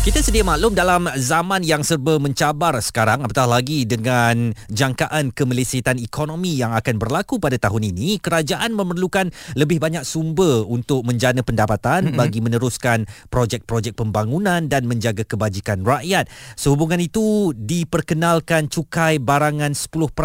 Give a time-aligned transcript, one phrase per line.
[0.00, 6.56] Kita sedia maklum dalam zaman yang serba mencabar sekarang apatah lagi dengan jangkaan kemelesetan ekonomi
[6.56, 9.28] yang akan berlaku pada tahun ini kerajaan memerlukan
[9.60, 12.16] lebih banyak sumber untuk menjana pendapatan mm-hmm.
[12.16, 16.32] bagi meneruskan projek-projek pembangunan dan menjaga kebajikan rakyat.
[16.56, 20.16] Sehubungan itu diperkenalkan cukai barangan 10%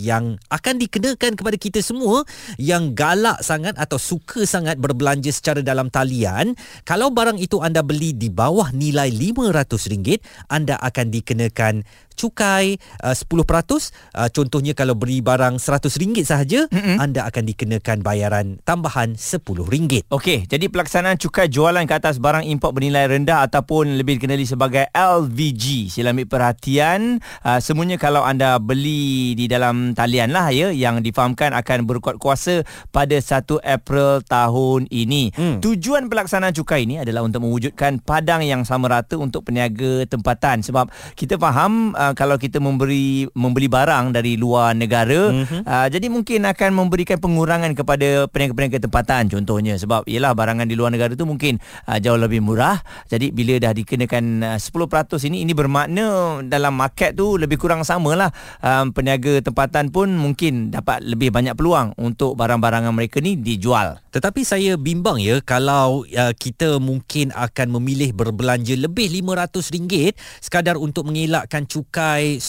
[0.00, 2.24] yang akan dikenakan kepada kita semua
[2.56, 6.56] yang galak sangat atau suka sangat berbelanja secara dalam talian
[6.88, 11.84] kalau barang itu anda beli di bawah nilai RM500 anda akan dikenakan
[12.20, 16.96] cukai uh, 10% uh, contohnya kalau beri barang RM100 sahaja mm-hmm.
[17.00, 22.76] anda akan dikenakan bayaran tambahan RM10 Okey jadi pelaksanaan cukai jualan ke atas barang import
[22.76, 27.22] bernilai rendah ataupun lebih dikenali sebagai LVG sila ambil perhatian.
[27.46, 32.66] Uh, semuanya kalau anda beli di dalam talian lah ya yang difahamkan akan berkuat kuasa
[32.90, 35.32] pada 1 April tahun ini.
[35.32, 35.62] Mm.
[35.62, 40.66] tujuan pelaksanaan cukai ini adalah untuk mewujudkan padang yang sama rata untuk peniaga tempatan.
[40.66, 45.62] Sebab kita faham uh, kalau kita memberi membeli barang dari luar negara mm-hmm.
[45.66, 49.74] uh, jadi mungkin akan memberikan pengurangan kepada peniaga-peniaga tempatan contohnya.
[49.76, 51.58] Sebab ialah barangan di luar negara tu mungkin
[51.90, 52.80] uh, jauh lebih murah.
[53.10, 58.30] Jadi bila dah dikenakan uh, 10% ini ini bermakna dalam market tu lebih kurang samalah.
[58.62, 63.98] Um, peniaga tempatan pun mungkin dapat lebih banyak peluang untuk barang-barangan mereka ni dijual.
[64.14, 71.10] Tetapi saya bimbang ya kalau uh, kita mungkin akan memilih berbelanja lebih RM500 sekadar untuk
[71.10, 72.40] mengelakkan cukai 10%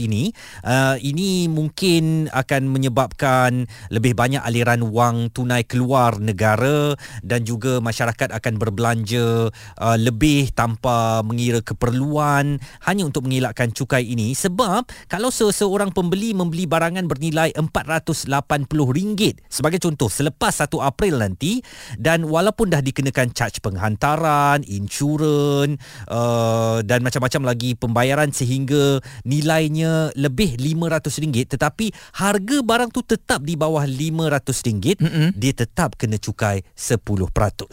[0.00, 0.32] ini
[0.64, 8.32] uh, ini mungkin akan menyebabkan lebih banyak aliran wang tunai keluar negara dan juga masyarakat
[8.32, 14.32] akan berbelanja uh, lebih tanpa mengira keperluan hanya untuk mengelakkan cukai ini.
[14.32, 21.60] Sebab kalau seseorang pembeli membeli barangan bernilai RM480 sebagai contoh selepas 1 April nanti
[22.00, 25.76] dan walaupun dah dikenakan charge penghantaran, insurans
[26.08, 31.90] uh, dan macam-macam lagi pembayaran sehingga nilainya lebih RM500 tetapi
[32.22, 34.58] harga barang tu tetap di bawah RM500
[35.02, 35.28] mm-hmm.
[35.34, 37.02] dia tetap kena cukai 10%.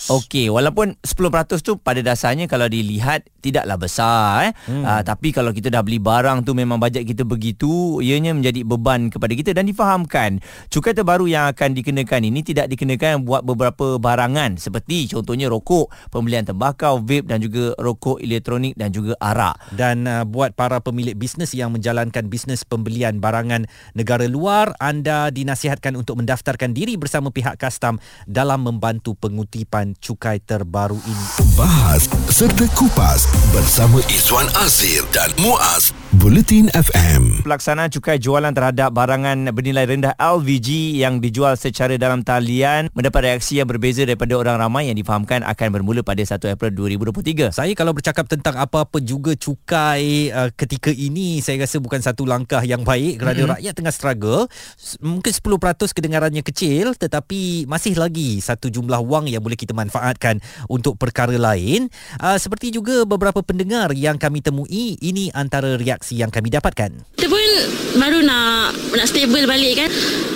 [0.09, 4.53] Okey, walaupun 10% tu pada dasarnya kalau dilihat tidaklah besar eh.
[4.65, 4.81] Hmm.
[4.81, 9.13] Uh, tapi kalau kita dah beli barang tu memang bajet kita begitu, ianya menjadi beban
[9.13, 10.41] kepada kita dan difahamkan
[10.73, 16.47] cukai terbaru yang akan dikenakan ini tidak dikenakan buat beberapa barangan seperti contohnya rokok, pembelian
[16.47, 19.75] tembakau, vape dan juga rokok elektronik dan juga arak.
[19.75, 25.93] Dan uh, buat para pemilik bisnes yang menjalankan bisnes pembelian barangan negara luar, anda dinasihatkan
[25.99, 31.27] untuk mendaftarkan diri bersama pihak kastam dalam membantu pengutipan cukai terbaru ini.
[31.59, 37.43] Bahas serta kupas bersama Izwan Azir dan Muaz Bulletin FM.
[37.43, 43.59] Pelaksanaan cukai jualan terhadap barangan bernilai rendah LVG yang dijual secara dalam talian mendapat reaksi
[43.59, 47.51] yang berbeza daripada orang ramai yang difahamkan akan bermula pada 1 April 2023.
[47.51, 52.61] Saya kalau bercakap tentang apa-apa juga cukai uh, ketika ini saya rasa bukan satu langkah
[52.61, 53.53] yang baik kerana mm-hmm.
[53.57, 54.41] rakyat tengah struggle.
[55.01, 60.37] Mungkin 10% kedengarannya kecil tetapi masih lagi satu jumlah wang yang boleh kita manfaatkan
[60.69, 61.87] untuk perkara lain.
[62.19, 66.91] Uh, seperti juga beberapa pendengar yang kami temui ini antara reaksi yang kami dapatkan.
[67.15, 67.49] Kita pun
[67.97, 69.89] baru nak nak stable balik kan.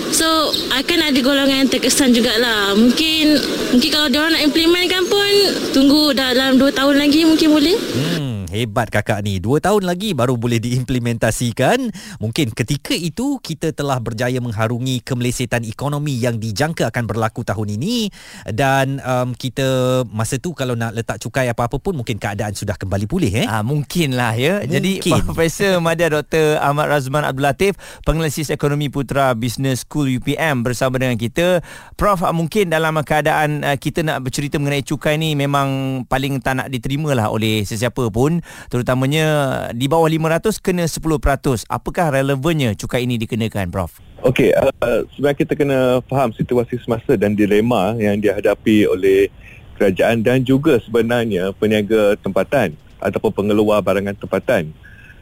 [0.09, 0.25] So
[0.73, 2.73] akan ada golongan yang terkesan jugalah.
[2.73, 3.37] Mungkin
[3.75, 5.31] mungkin kalau dia orang nak implementkan pun
[5.75, 7.77] tunggu dalam 2 tahun lagi mungkin boleh.
[7.77, 9.37] Hmm hebat kakak ni.
[9.37, 11.93] Dua tahun lagi baru boleh diimplementasikan.
[12.17, 18.09] Mungkin ketika itu kita telah berjaya mengharungi kemelesetan ekonomi yang dijangka akan berlaku tahun ini
[18.49, 23.05] dan um, kita masa tu kalau nak letak cukai apa-apa pun mungkin keadaan sudah kembali
[23.05, 23.45] pulih eh.
[23.45, 24.53] Ah mungkinlah ya.
[24.65, 24.73] Mungkin.
[24.73, 24.91] Jadi
[25.29, 26.57] Profesor Madya Dr.
[26.57, 31.61] Ahmad Razman Abdul Latif, penganalisis ekonomi Putra Business School UPM bersama dengan kita.
[31.93, 36.67] Prof mungkin dalam keadaan uh, kita nak bercerita mengenai cukai ni memang paling tak nak
[36.73, 39.27] diterima lah oleh sesiapa pun terutamanya
[39.71, 41.65] di bawah 500 kena 10%.
[41.67, 44.01] Apakah relevannya cukai ini dikenakan Prof?
[44.19, 45.79] Okey, uh, sebenarnya kita kena
[46.11, 49.31] faham situasi semasa dan dilema yang dihadapi oleh
[49.79, 54.75] kerajaan dan juga sebenarnya peniaga tempatan ataupun pengeluar barangan tempatan.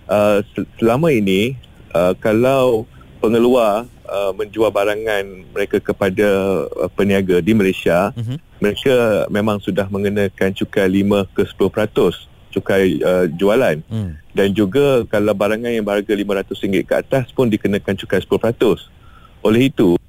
[0.10, 0.42] Uh,
[0.81, 1.54] selama ini
[1.94, 2.90] uh, kalau
[3.22, 6.25] pengeluar uh, menjual barangan mereka kepada
[6.66, 8.38] uh, peniaga di Malaysia, uh-huh.
[8.58, 14.12] mereka memang sudah mengenakan cukai 5 ke 10% cukai uh, jualan hmm.
[14.34, 18.28] dan juga kalau barangan yang berharga RM500 ke atas pun dikenakan cukai 10%.
[19.46, 20.00] Oleh itu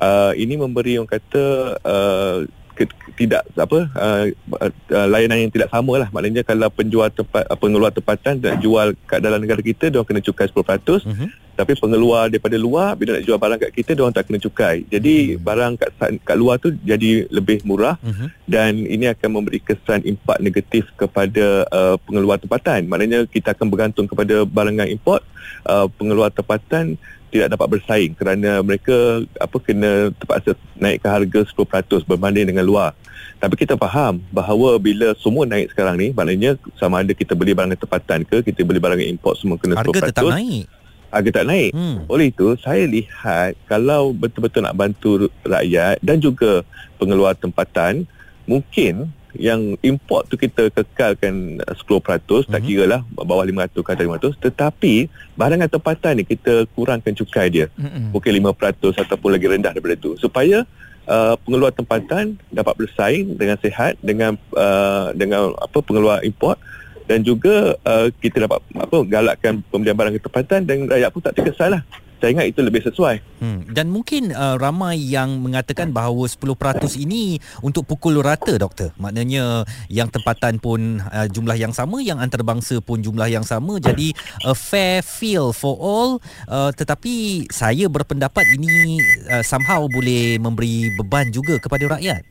[0.00, 1.44] uh, ini memberi orang kata
[1.80, 2.38] uh,
[2.76, 2.84] ke,
[3.16, 4.24] tidak apa uh,
[4.60, 8.92] uh, layanan yang tidak sama lah maknanya kalau penjual tempat uh, pengeluar tempatan nak jual
[9.08, 11.28] kat dalam negara kita dia kena cukai 10% uh-huh.
[11.56, 15.14] tapi pengeluar daripada luar bila nak jual barang kat kita dia tak kena cukai jadi
[15.34, 15.42] uh-huh.
[15.42, 15.90] barang kat
[16.20, 18.28] kat luar tu jadi lebih murah uh-huh.
[18.44, 24.04] dan ini akan memberi kesan impak negatif kepada uh, pengeluar tempatan maknanya kita akan bergantung
[24.04, 25.24] kepada barangan import
[25.64, 27.00] uh, pengeluar tempatan
[27.36, 32.90] tidak dapat bersaing kerana mereka apa kena terpaksa naikkan harga 10% berbanding dengan luar.
[33.36, 37.76] Tapi kita faham bahawa bila semua naik sekarang ni, maknanya sama ada kita beli barang
[37.76, 39.84] tempatan ke, kita beli barang import semua kena 10%.
[39.84, 40.64] Harga tetap naik.
[41.12, 41.70] Harga tak naik.
[41.76, 41.96] Hmm.
[42.08, 46.64] Oleh itu, saya lihat kalau betul-betul nak bantu rakyat dan juga
[46.96, 48.08] pengeluar tempatan,
[48.48, 52.50] mungkin yang import tu kita kekalkan 10% mm-hmm.
[52.50, 52.66] tak mhm.
[52.66, 54.94] kira lah bawah 500 ke atas 500 tetapi
[55.36, 58.12] barangan tempatan ni kita kurangkan cukai dia mm-hmm.
[58.12, 60.64] mungkin 5% ataupun lagi rendah daripada itu supaya
[61.06, 66.58] uh, pengeluar tempatan dapat bersaing dengan sehat dengan uh, dengan apa pengeluar import
[67.06, 71.78] dan juga uh, kita dapat apa galakkan pembelian barang tempatan dan rakyat pun tak terkesan
[71.78, 71.82] lah
[72.16, 73.16] saya ingat itu lebih sesuai.
[73.42, 73.60] Hmm.
[73.68, 76.48] Dan mungkin uh, ramai yang mengatakan bahawa 10%
[76.96, 78.96] ini untuk pukul rata doktor.
[78.96, 83.76] Maknanya yang tempatan pun uh, jumlah yang sama, yang antarabangsa pun jumlah yang sama.
[83.76, 84.16] Jadi
[84.48, 86.10] a fair feel for all.
[86.48, 92.24] Uh, tetapi saya berpendapat ini uh, somehow boleh memberi beban juga kepada rakyat.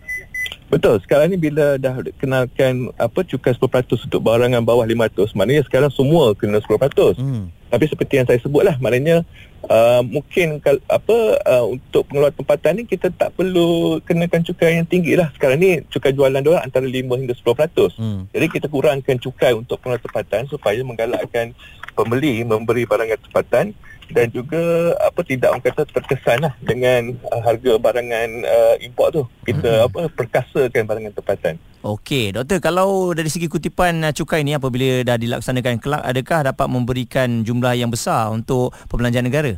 [0.66, 0.98] Betul.
[1.06, 6.34] Sekarang ni bila dah kenalkan apa cukai 10% untuk barangan bawah 500, maknanya sekarang semua
[6.34, 7.22] kena 10%.
[7.22, 7.54] Hmm.
[7.70, 9.22] Tapi seperti yang saya sebutlah, maknanya
[9.70, 14.88] uh, mungkin kal, apa uh, untuk pengeluar tempatan ni kita tak perlu kenakan cukai yang
[14.88, 15.30] tinggi lah.
[15.34, 17.98] Sekarang ni cukai jualan dia antara 5 hingga 10%.
[17.98, 18.22] Hmm.
[18.32, 21.54] Jadi kita kurangkan cukai untuk pengeluar tempatan supaya menggalakkan
[21.96, 23.66] pembeli memberi barangan tempatan
[24.12, 29.24] dan juga apa tidak orang kata terkesan lah dengan uh, harga barangan uh, import tu
[29.50, 29.88] kita hmm.
[29.90, 35.22] apa perkasakan barangan tempatan Okey, doktor kalau dari segi kutipan uh, cukai ni apabila dah
[35.22, 39.55] dilaksanakan kelak adakah dapat memberikan jumlah yang besar untuk perbelanjaan negara?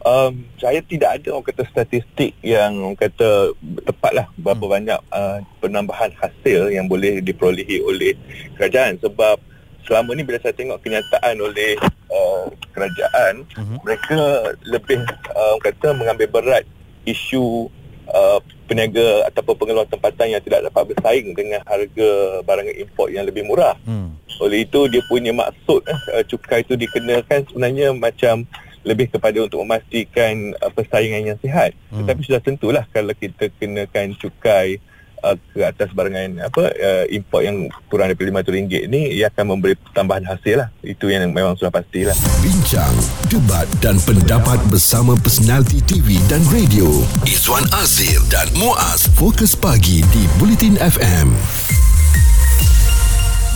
[0.00, 3.52] Um, saya tidak ada orang kata statistik yang orang kata
[3.84, 4.72] tepatlah berapa hmm.
[4.72, 8.16] banyak uh, penambahan hasil yang boleh diperolehi oleh
[8.56, 9.36] kerajaan sebab
[9.84, 11.76] selama ni bila saya tengok kenyataan oleh
[12.08, 13.78] uh, kerajaan uh-huh.
[13.84, 14.20] mereka
[14.64, 15.04] lebih
[15.36, 16.64] uh, kata mengambil berat
[17.04, 17.68] isu
[18.08, 22.10] uh, peniaga ataupun pengeluar tempatan yang tidak dapat bersaing dengan harga
[22.46, 23.74] barangan import yang lebih murah.
[23.82, 24.14] Hmm.
[24.38, 28.46] Oleh itu dia punya maksud uh, cukai itu dikenakan sebenarnya macam
[28.82, 31.76] lebih kepada untuk memastikan uh, persaingan yang sihat.
[31.92, 32.04] Hmm.
[32.04, 34.80] Tetapi sudah tentulah kalau kita kenakan cukai
[35.20, 39.76] uh, ke atas barangan apa uh, import yang kurang daripada RM500 ni ia akan memberi
[39.92, 40.68] tambahan hasil lah.
[40.80, 42.16] Itu yang memang sudah pastilah.
[42.40, 42.94] Bincang
[43.28, 46.88] debat dan pendapat bersama personaliti TV dan radio.
[47.28, 49.06] Izwan Azir dan Muaz.
[49.16, 51.89] Fokus Pagi di Bulletin FM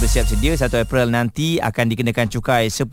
[0.03, 2.91] bersiap sedia 1 April nanti akan dikenakan cukai 10%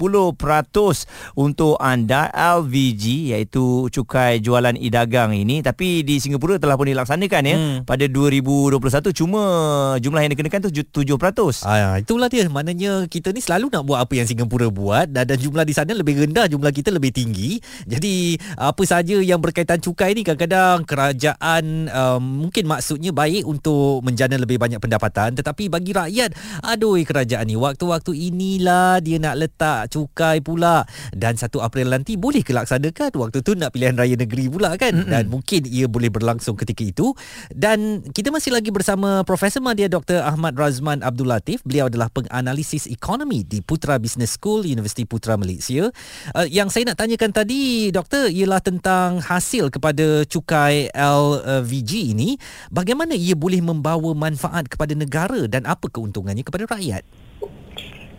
[1.33, 7.55] untuk anda LVG iaitu cukai jualan e-dagang ini tapi di Singapura telah pun dilaksanakan ya
[7.57, 7.77] hmm.
[7.89, 8.79] pada 2021
[9.17, 9.43] cuma
[9.97, 11.65] jumlah yang dikenakan tu 7%.
[11.65, 15.37] Ah itulah dia maknanya kita ni selalu nak buat apa yang Singapura buat dan, dan
[15.41, 17.57] jumlah di sana lebih rendah jumlah kita lebih tinggi.
[17.89, 24.37] Jadi apa saja yang berkaitan cukai ni kadang-kadang kerajaan um, mungkin maksudnya baik untuk menjana
[24.37, 27.57] lebih banyak pendapatan tetapi bagi rakyat aduh melalui kerajaan ni.
[27.57, 30.85] Waktu-waktu inilah dia nak letak cukai pula.
[31.11, 33.09] Dan 1 April nanti boleh kelaksanakan.
[33.17, 34.93] Waktu tu nak pilihan raya negeri pula kan.
[34.93, 35.11] Mm-hmm.
[35.11, 37.13] Dan mungkin ia boleh berlangsung ketika itu.
[37.49, 40.21] Dan kita masih lagi bersama Profesor Madya Dr.
[40.21, 41.65] Ahmad Razman Abdul Latif.
[41.65, 45.89] Beliau adalah penganalisis ekonomi di Putra Business School Universiti Putra Malaysia.
[46.37, 52.37] Uh, yang saya nak tanyakan tadi Doktor ialah tentang hasil kepada cukai LVG ini.
[52.69, 56.80] Bagaimana ia boleh membawa manfaat kepada negara dan apa keuntungannya kepada rakyat?
[56.81, 57.03] Rakyat?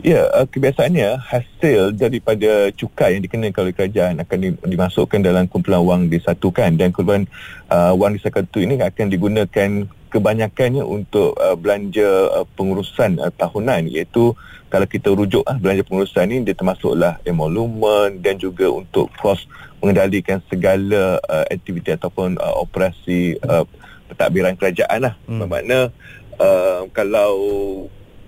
[0.03, 6.03] Ya, uh, kebiasaannya hasil daripada cukai yang dikenakan oleh kerajaan akan dimasukkan dalam kumpulan wang
[6.11, 7.31] disatukan dan kumpulan
[7.71, 9.71] uh, wang disatukan ini akan digunakan
[10.11, 14.35] kebanyakannya untuk uh, belanja uh, pengurusan uh, tahunan iaitu
[14.75, 19.47] kalau kita rujuk uh, belanja pengurusan ini dia termasuklah emolumen dan juga untuk kos
[19.79, 23.63] mengendalikan segala uh, aktiviti ataupun uh, operasi uh,
[24.11, 25.15] pentadbiran kerajaan lah.
[25.31, 25.47] Hmm.
[25.47, 25.95] Bermakna
[26.43, 27.31] uh, kalau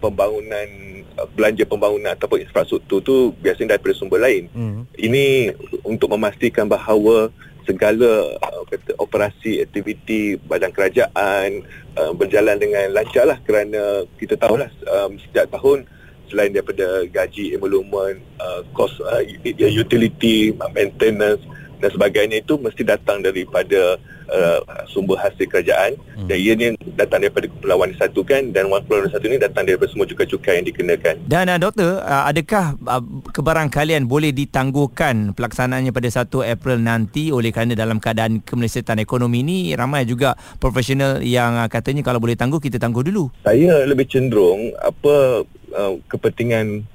[0.04, 0.68] pembangunan
[1.16, 4.52] uh, belanja pembangunan ataupun infrastruktur tu biasanya daripada sumber lain.
[4.52, 4.84] Hmm.
[5.00, 7.32] Ini untuk memastikan bahawa
[7.64, 11.64] segala uh, kata, operasi aktiviti badan kerajaan
[11.96, 15.88] uh, berjalan dengan lancar lah kerana kita tahulah um, setiap tahun
[16.28, 19.25] selain daripada gaji emolumen uh, kos uh,
[19.56, 21.40] utility maintenance
[21.84, 24.00] dan sebagainya itu mesti datang daripada
[24.32, 26.32] uh, sumber hasil kerajaan hmm.
[26.32, 30.66] dan ianya datang daripada kepulauan disatukan dan kepulauan satu ini datang daripada semua cukai-cukai yang
[30.72, 31.14] dikenakan.
[31.28, 33.04] Dan uh, doktor, uh, adakah uh,
[33.36, 39.76] kebarangkalian boleh ditangguhkan pelaksanaannya pada 1 April nanti oleh kerana dalam keadaan kemelesetan ekonomi ini
[39.76, 43.28] ramai juga profesional yang uh, katanya kalau boleh tangguh kita tangguh dulu.
[43.44, 46.86] Saya lebih cenderung apa uh, kepentingan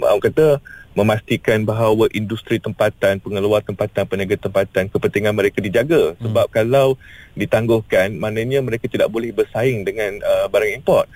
[0.00, 0.62] orang kata
[0.98, 6.18] memastikan bahawa industri tempatan, pengeluar tempatan, peniaga tempatan, kepentingan mereka dijaga.
[6.18, 6.26] Hmm.
[6.26, 6.98] Sebab kalau
[7.38, 11.06] ditangguhkan, maknanya mereka tidak boleh bersaing dengan uh, barang import.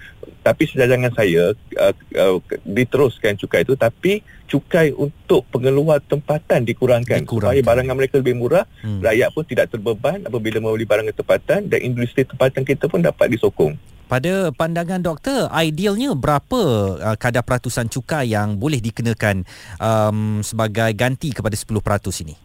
[0.46, 7.26] Tapi sejajangan saya, uh, uh, diteruskan cukai itu, tapi cukai untuk pengeluar tempatan dikurangkan.
[7.26, 7.58] dikurangkan.
[7.58, 9.02] Supaya barangan mereka lebih murah, hmm.
[9.02, 13.74] rakyat pun tidak terbeban apabila membeli barangan tempatan dan industri tempatan kita pun dapat disokong.
[14.12, 16.60] Pada pandangan doktor, idealnya berapa
[17.00, 19.48] uh, kadar peratusan cukai yang boleh dikenakan
[19.80, 21.72] um, sebagai ganti kepada 10%
[22.20, 22.36] ini?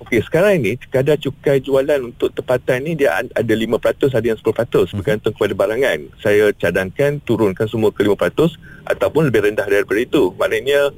[0.00, 3.68] Okey, sekarang ini kadar cukai jualan untuk tempatan ni dia ada 5%,
[4.16, 4.96] ada yang 10% hmm.
[4.96, 6.08] bergantung kepada barangan.
[6.24, 10.32] Saya cadangkan turunkan semua ke 5% ataupun lebih rendah daripada itu.
[10.40, 10.88] Maknanya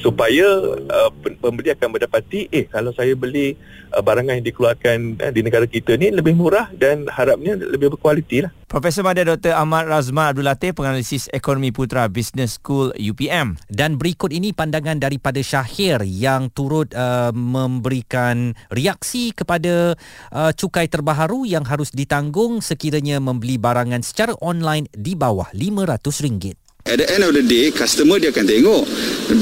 [0.00, 1.10] supaya uh,
[1.40, 3.56] pembeli akan mendapati eh kalau saya beli
[3.92, 8.44] uh, barangan yang dikeluarkan uh, di negara kita ni lebih murah dan harapnya lebih berkualiti
[8.44, 8.52] lah.
[8.66, 9.54] Profesor Madya Dr.
[9.54, 13.54] Ahmad Razma Abdul Latif, penganalisis ekonomi putra Business School UPM.
[13.70, 19.94] Dan berikut ini pandangan daripada Syahir yang turut uh, memberikan reaksi kepada
[20.34, 26.65] uh, cukai terbaharu yang harus ditanggung sekiranya membeli barangan secara online di bawah RM500.
[26.86, 28.82] At the end of the day, customer dia akan tengok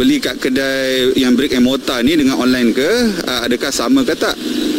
[0.01, 4.17] beli kat kedai yang brick and mortar ni dengan online ke, uh, adakah sama ke
[4.17, 4.33] tak.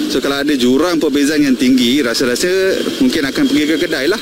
[0.09, 2.49] So kalau ada jurang perbezaan yang tinggi, rasa-rasa
[2.97, 4.17] mungkin akan pergi ke kedai lah.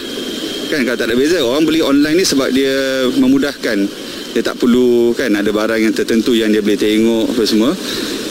[0.68, 3.80] Kan kalau tak ada beza, orang beli online ni sebab dia memudahkan.
[4.36, 7.72] Dia tak perlu kan ada barang yang tertentu yang dia boleh tengok apa semua.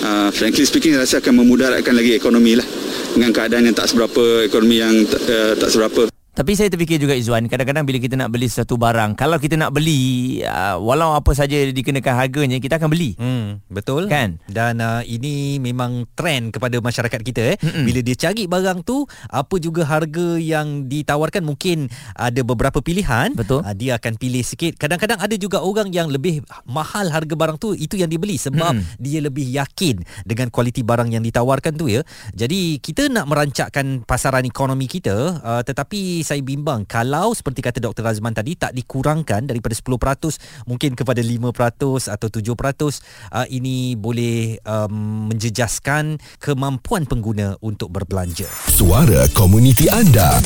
[0.05, 2.69] Uh, frankly speaking, rasa akan memudaratkan lagi ekonomi lah.
[3.17, 6.12] Dengan keadaan yang tak seberapa, ekonomi yang uh, tak seberapa.
[6.33, 9.77] Tapi saya terfikir juga Izwan, kadang-kadang bila kita nak beli sesuatu barang, kalau kita nak
[9.77, 13.13] beli uh, walau apa saja dikenakan harganya, kita akan beli.
[13.21, 14.09] Hmm, betul.
[14.09, 14.41] Kan?
[14.49, 17.57] Dan uh, ini memang trend kepada masyarakat kita eh.
[17.61, 17.85] Mm-mm.
[17.85, 23.61] Bila dia cari barang tu, apa juga harga yang ditawarkan mungkin ada beberapa pilihan, betul.
[23.61, 24.81] Uh, dia akan pilih sikit.
[24.81, 28.97] Kadang-kadang ada juga orang yang lebih mahal harga barang tu, itu yang dibeli sebab Mm-mm.
[28.97, 32.01] dia lebih yakin dengan kualiti barang yang ditawarkan tu ya.
[32.33, 38.03] Jadi kita nak merancakkan pasaran ekonomi kita, uh, tetapi saya bimbang kalau seperti kata Dr.
[38.03, 45.29] Razman tadi tak dikurangkan daripada 10% mungkin kepada 5% atau 7% uh, ini boleh um,
[45.31, 48.49] menjejaskan kemampuan pengguna untuk berbelanja.
[48.71, 50.39] Suara komuniti anda.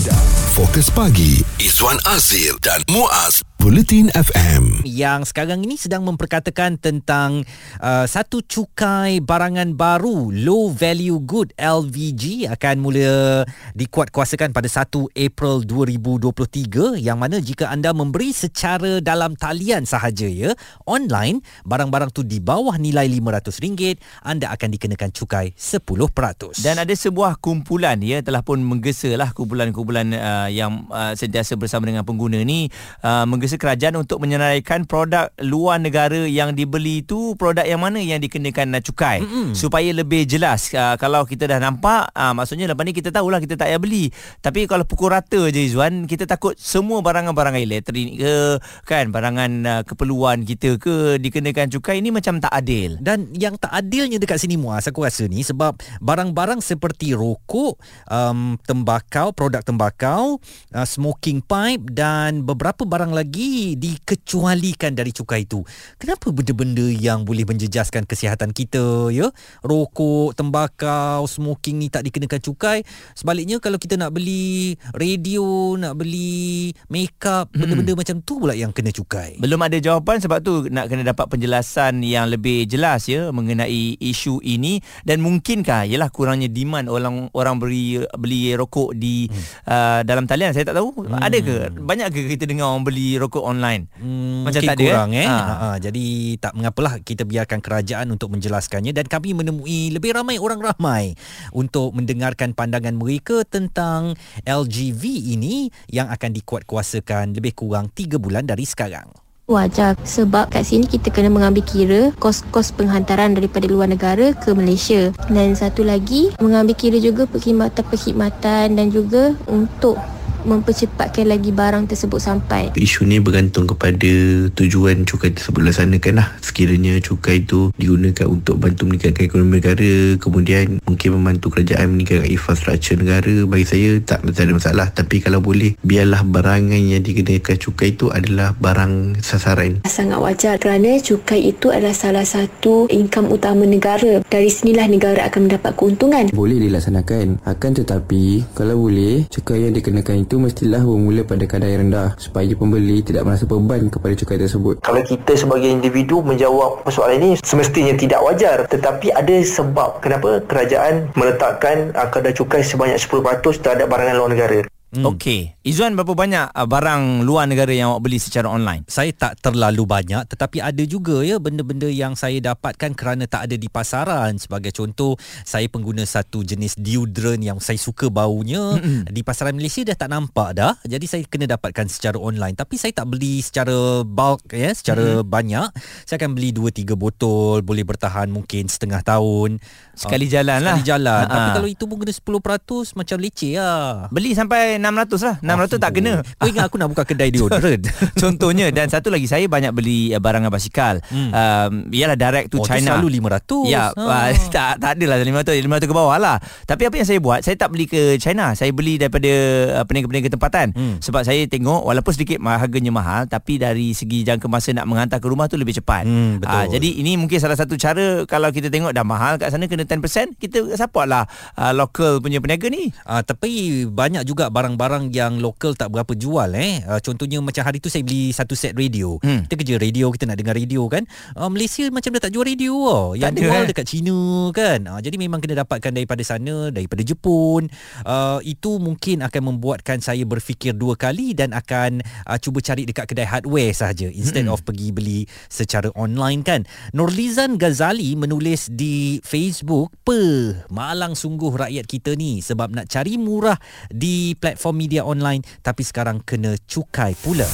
[0.56, 4.86] Fokus pagi Izwan Azil dan Muaz Bulletin FM.
[4.86, 7.42] Yang sekarang ini sedang memperkatakan tentang
[7.82, 13.42] uh, satu cukai barangan baru low value good LVG akan mula
[13.74, 14.86] dikuatkuasakan pada 1
[15.18, 20.54] April 2023 yang mana jika anda memberi secara dalam talian sahaja ya
[20.86, 26.62] online barang-barang tu di bawah nilai RM500 anda akan dikenakan cukai 10%.
[26.62, 32.06] Dan ada sebuah kumpulan ya telah pun menggesalah kumpulan-kumpulan uh, yang uh, sentiasa bersama dengan
[32.06, 32.70] pengguna ni
[33.02, 38.18] uh, menggesa kerajaan untuk menyenaraikan produk luar negara yang dibeli itu produk yang mana yang
[38.18, 39.22] dikenakan cukai.
[39.22, 39.52] Mm-hmm.
[39.56, 43.54] supaya lebih jelas uh, kalau kita dah nampak uh, maksudnya lepas ni kita tahulah kita
[43.54, 44.08] tak payah beli.
[44.40, 48.56] Tapi kalau pukul rata je Izwan kita takut semua barangan-barangan elektrik ke
[48.88, 52.96] kan barangan uh, keperluan kita ke dikenakan cukai ini macam tak adil.
[53.04, 57.76] Dan yang tak adilnya dekat sini Muaz aku rasa ni sebab barang-barang seperti rokok
[58.08, 60.40] um, tembakau produk tembakau
[60.72, 65.60] uh, smoking pipe dan beberapa barang lagi lagi dikecualikan dari cukai itu.
[66.00, 69.28] Kenapa benda-benda yang boleh menjejaskan kesihatan kita ya?
[69.60, 72.80] Rokok, tembakau, smoking ni tak dikenakan cukai.
[73.12, 77.60] Sebaliknya kalau kita nak beli radio, nak beli makeup, hmm.
[77.60, 79.36] benda-benda macam tu pula yang kena cukai.
[79.36, 84.40] Belum ada jawapan sebab tu nak kena dapat penjelasan yang lebih jelas ya mengenai isu
[84.40, 89.68] ini dan mungkinkah ialah kurangnya demand orang orang beli beli rokok di hmm.
[89.68, 91.20] uh, dalam talian saya tak tahu hmm.
[91.20, 95.10] ada ke banyak ke kita dengar orang beli rokok online hmm, macam tak ada kurang,
[95.12, 95.28] eh, eh?
[95.28, 95.54] Ha.
[95.56, 96.06] Ha, jadi
[96.38, 101.18] tak mengapalah kita biarkan kerajaan untuk menjelaskannya dan kami menemui lebih ramai orang ramai
[101.50, 104.14] untuk mendengarkan pandangan mereka tentang
[104.46, 105.02] LGV
[105.34, 109.10] ini yang akan dikuatkuasakan lebih kurang 3 bulan dari sekarang
[109.46, 115.14] wajar sebab kat sini kita kena mengambil kira kos-kos penghantaran daripada luar negara ke Malaysia
[115.30, 120.02] dan satu lagi mengambil kira juga perkhidmatan-perkhidmatan dan juga untuk
[120.46, 122.70] mempercepatkan lagi barang tersebut sampai.
[122.78, 124.12] Isu ni bergantung kepada
[124.54, 126.28] tujuan cukai tersebut dilaksanakan lah.
[126.40, 132.96] Sekiranya cukai itu digunakan untuk bantu meningkatkan ekonomi negara, kemudian mungkin membantu kerajaan meningkatkan infrastruktur
[133.02, 134.86] negara, bagi saya tak, tak ada masalah.
[134.94, 139.82] Tapi kalau boleh, biarlah barangan yang dikenakan cukai itu adalah barang sasaran.
[139.90, 144.22] Sangat wajar kerana cukai itu adalah salah satu income utama negara.
[144.22, 146.30] Dari sinilah negara akan mendapat keuntungan.
[146.30, 147.42] Boleh dilaksanakan.
[147.42, 152.52] Akan tetapi, kalau boleh, cukai yang dikenakan itu mestilah bermula pada kadar yang rendah supaya
[152.52, 154.84] pembeli tidak merasa beban kepada cukai tersebut.
[154.84, 161.08] Kalau kita sebagai individu menjawab persoalan ini semestinya tidak wajar tetapi ada sebab kenapa kerajaan
[161.16, 164.75] meletakkan kadar cukai sebanyak 10% terhadap barangan luar negara.
[164.96, 165.14] Hmm.
[165.14, 165.54] Okey.
[165.62, 168.82] Izzuan berapa banyak uh, barang luar negara yang awak beli secara online?
[168.88, 173.56] Saya tak terlalu banyak tetapi ada juga ya benda-benda yang saya dapatkan kerana tak ada
[173.60, 174.40] di pasaran.
[174.40, 178.80] Sebagai contoh, saya pengguna satu jenis deodorant yang saya suka baunya.
[178.80, 179.12] Mm-hmm.
[179.12, 180.74] Di pasaran Malaysia dah tak nampak dah.
[180.82, 182.56] Jadi saya kena dapatkan secara online.
[182.56, 185.28] Tapi saya tak beli secara bulk ya, secara mm-hmm.
[185.28, 185.68] banyak.
[186.08, 189.60] Saya akan beli 2 3 botol, boleh bertahan mungkin setengah tahun.
[189.92, 190.76] Sekali jalan sekali lah.
[190.76, 191.24] Sekali jalan.
[191.24, 191.34] Ha-ha.
[191.34, 193.88] Tapi kalau itu pun kena 10% macam leceh lah.
[194.12, 197.82] Beli sampai 600 lah 600 tak kena Kau ingat aku nak buka kedai deodorant
[198.14, 201.30] Contohnya Dan satu lagi Saya banyak beli uh, Barangan basikal hmm.
[201.30, 203.68] um, Ialah direct to Oh, tu China selalu 500.
[203.68, 204.02] Ya Ha.
[204.02, 204.18] ha.
[204.56, 207.70] tak, tak adalah 500 500 ke bawah lah Tapi apa yang saya buat Saya tak
[207.70, 209.30] beli ke China Saya beli daripada
[209.78, 210.98] uh, Peniaga-peniaga tempatan Hmm.
[210.98, 215.26] Sebab saya tengok Walaupun sedikit harganya mahal Tapi dari segi jangka masa Nak menghantar ke
[215.26, 216.52] rumah tu Lebih cepat Hmm, betul.
[216.52, 219.84] Ah, Jadi ini mungkin salah satu cara Kalau kita tengok Dah mahal kat sana Kena
[219.84, 221.24] 10% Kita support lah
[221.54, 226.52] uh, Local punya peniaga ni Ah, tapi banyak juga barang-barang yang lokal tak berapa jual
[226.52, 226.84] eh.
[226.84, 229.16] Ah, contohnya macam hari tu saya beli satu set radio.
[229.24, 229.48] Hmm.
[229.48, 231.08] Kita kerja radio, kita nak dengar radio kan.
[231.32, 233.06] Ah, Malaysia macam dah tak jual radio oh.
[233.16, 233.68] Yang ada, jual eh?
[233.72, 234.18] dekat China
[234.52, 234.84] kan.
[234.84, 237.72] Ah, jadi memang kena dapatkan daripada sana, daripada Jepun.
[238.04, 243.08] Ah, itu mungkin akan membuatkan saya berfikir dua kali dan akan ah, cuba cari dekat
[243.08, 244.52] kedai hardware sahaja instead Hmm.
[244.52, 246.60] of pergi beli secara online kan.
[246.92, 253.56] Nurlizan Ghazali menulis di Facebook, "Pe, malang sungguh rakyat kita ni sebab nak cari murah
[253.88, 257.46] di platform media online tapi sekarang kena cukai pula."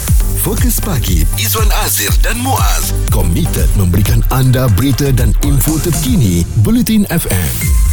[0.43, 7.92] Fokus pagi Izwan Azir dan Muaz komited memberikan anda berita dan info terkini Bulletin FM.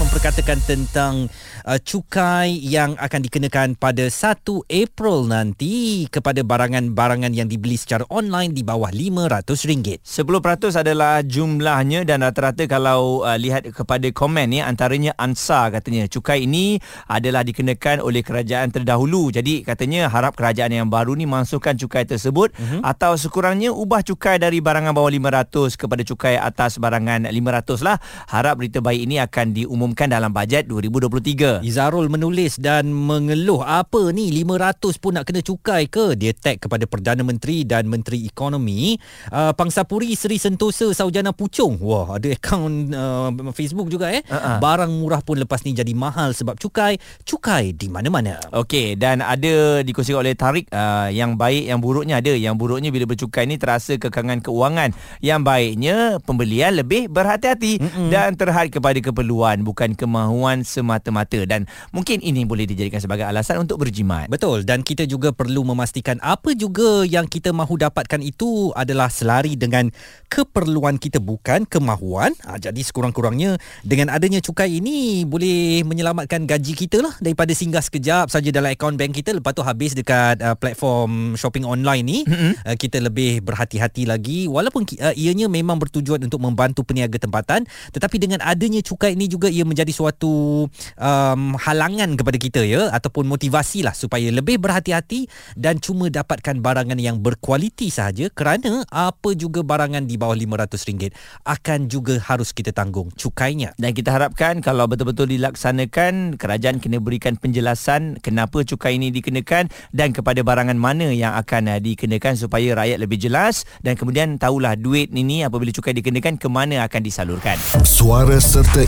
[0.00, 1.28] Memperkatakan tentang
[1.68, 8.56] uh, cukai yang akan dikenakan pada 1 April nanti kepada barangan-barangan yang dibeli secara online
[8.56, 10.00] di bawah RM500.
[10.00, 16.48] 10% adalah jumlahnya dan rata-rata kalau uh, lihat kepada komen ni antaranya ANSA katanya cukai
[16.48, 19.28] ini adalah dikenakan oleh kerajaan terdahulu.
[19.28, 22.80] Jadi katanya harap kerajaan yang baru ni masukkan cukai tersebut uh-huh.
[22.80, 28.00] atau sekurangnya ubah cukai dari barangan bawah 500 kepada cukai atas barangan 500 lah.
[28.30, 31.64] Harap berita baik ini akan diumumkan dalam bajet 2023.
[31.64, 36.18] Izarul menulis dan mengeluh apa ni 500 pun nak kena cukai ke?
[36.18, 38.98] Dia tag kepada Perdana Menteri dan Menteri Ekonomi
[39.32, 44.20] uh, Pangsapuri Seri Sentosa Saujana Puchong wah ada akaun uh, Facebook juga eh?
[44.26, 44.60] Uh-uh.
[44.60, 47.00] barang murah pun lepas ni jadi mahal sebab cukai.
[47.24, 48.36] Cukai di mana-mana.
[48.52, 52.36] Okey dan ada dikongsikan oleh Tarik uh, yang baik yang buruknya ada.
[52.36, 54.92] Yang buruknya bila bercukai ni terasa kekangan keuangan.
[55.24, 58.08] Yang baiknya pembelian lebih berhati-hati Mm-mm.
[58.12, 61.64] dan terhad kepada keperluan bukan kemahuan semata-mata dan
[61.96, 64.28] mungkin ini boleh dijadikan sebagai alasan untuk berjimat.
[64.28, 69.56] Betul dan kita juga perlu memastikan apa juga yang kita mahu dapatkan itu adalah selari
[69.56, 69.88] dengan
[70.28, 72.36] keperluan kita bukan kemahuan.
[72.44, 78.28] Ha, jadi sekurang-kurangnya dengan adanya cukai ini boleh menyelamatkan gaji kita lah daripada singgah sekejap
[78.28, 82.52] saja dalam akaun bank kita lepas tu habis dekat uh, platform shopping online ni mm-hmm.
[82.66, 87.64] uh, kita lebih berhati-hati lagi walaupun uh, ianya memang bertujuan untuk membantu peniaga tempatan
[87.94, 90.66] tetapi dengan adanya cukai ini juga ia menjadi suatu
[90.98, 96.98] um, halangan kepada kita ya ataupun motivasi lah supaya lebih berhati-hati dan cuma dapatkan barangan
[96.98, 101.14] yang berkualiti sahaja kerana apa juga barangan di bawah RM500
[101.46, 103.76] akan juga harus kita tanggung cukainya.
[103.78, 110.10] Dan kita harapkan kalau betul-betul dilaksanakan kerajaan kena berikan penjelasan kenapa cukai ini dikenakan dan
[110.10, 115.12] kepada barangan mana yang akan uh, dikenakan supaya rakyat lebih jelas dan kemudian tahulah duit
[115.12, 117.56] ini apabila cukai dikenakan ke mana akan disalurkan.
[117.84, 118.86] Suara serta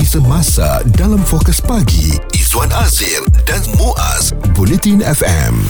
[0.00, 5.60] informasi semasa dalam Fokus Pagi Izwan Azir dan Muaz Bulletin FM.